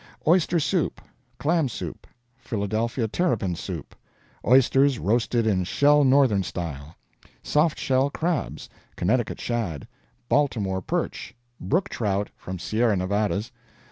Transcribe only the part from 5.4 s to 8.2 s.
in shell Northern style. Soft shell